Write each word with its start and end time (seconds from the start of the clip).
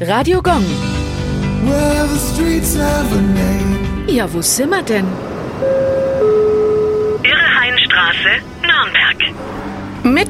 Radio 0.00 0.40
Gong. 0.40 0.64
Well, 1.66 2.06
the 2.06 2.16
streets 2.16 2.74
have 2.74 3.12
a 3.12 3.20
name. 3.20 4.06
Ja, 4.08 4.26
wo 4.32 4.40
sind 4.40 4.70
wir 4.70 4.82
denn? 4.82 5.04
Irrhainstraße, 7.22 8.40
Nürnberg. 8.62 9.34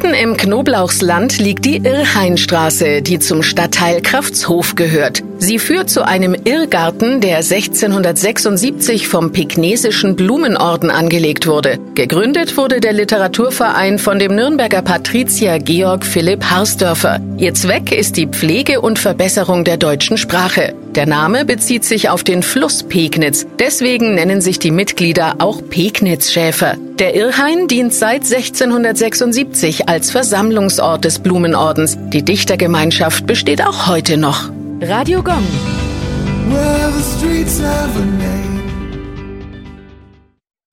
Mitten 0.00 0.14
im 0.14 0.36
Knoblauchsland 0.36 1.40
liegt 1.40 1.64
die 1.64 1.78
Irrhainstraße, 1.78 3.02
die 3.02 3.18
zum 3.18 3.42
Stadtteil 3.42 4.00
Kraftshof 4.00 4.76
gehört. 4.76 5.24
Sie 5.38 5.58
führt 5.58 5.90
zu 5.90 6.06
einem 6.06 6.36
Irrgarten, 6.44 7.20
der 7.20 7.38
1676 7.38 9.08
vom 9.08 9.32
Pygnesischen 9.32 10.14
Blumenorden 10.14 10.90
angelegt 10.90 11.48
wurde. 11.48 11.80
Gegründet 11.96 12.56
wurde 12.56 12.78
der 12.78 12.92
Literaturverein 12.92 13.98
von 13.98 14.20
dem 14.20 14.36
Nürnberger 14.36 14.82
Patrizier 14.82 15.58
Georg 15.58 16.06
Philipp 16.06 16.44
Harsdörfer. 16.44 17.20
Ihr 17.36 17.54
Zweck 17.54 17.90
ist 17.90 18.16
die 18.16 18.28
Pflege 18.28 18.80
und 18.80 19.00
Verbesserung 19.00 19.64
der 19.64 19.78
deutschen 19.78 20.16
Sprache. 20.16 20.74
Der 20.98 21.06
Name 21.06 21.44
bezieht 21.44 21.84
sich 21.84 22.08
auf 22.08 22.24
den 22.24 22.42
Fluss 22.42 22.82
Pegnitz. 22.82 23.46
Deswegen 23.60 24.16
nennen 24.16 24.40
sich 24.40 24.58
die 24.58 24.72
Mitglieder 24.72 25.36
auch 25.38 25.62
Pegnitzschäfer. 25.62 26.74
Der 26.98 27.14
Irrhain 27.14 27.68
dient 27.68 27.94
seit 27.94 28.24
1676 28.24 29.88
als 29.88 30.10
Versammlungsort 30.10 31.04
des 31.04 31.20
Blumenordens. 31.20 31.96
Die 32.08 32.24
Dichtergemeinschaft 32.24 33.28
besteht 33.28 33.64
auch 33.64 33.86
heute 33.86 34.16
noch. 34.16 34.50
Radio 34.80 35.22
Gong. 35.22 35.46